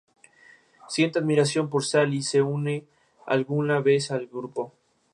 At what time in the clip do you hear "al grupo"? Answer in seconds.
4.09-4.73